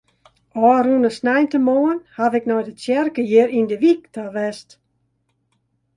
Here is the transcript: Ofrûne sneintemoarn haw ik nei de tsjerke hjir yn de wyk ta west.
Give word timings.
Ofrûne 0.69 1.09
sneintemoarn 1.17 1.99
haw 2.15 2.31
ik 2.37 2.45
nei 2.47 2.63
de 2.67 2.73
tsjerke 2.75 3.23
hjir 3.29 3.49
yn 3.57 3.67
de 3.71 3.77
wyk 3.83 4.03
ta 4.13 4.23
west. 4.35 4.69